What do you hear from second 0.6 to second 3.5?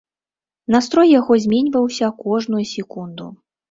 Настрой яго зменьваўся кожную секунду.